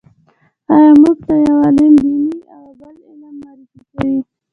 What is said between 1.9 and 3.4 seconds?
دیني او بل عصري